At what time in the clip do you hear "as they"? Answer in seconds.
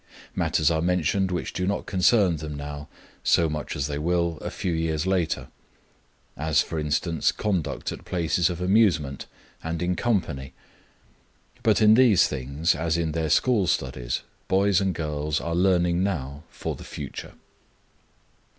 3.75-3.99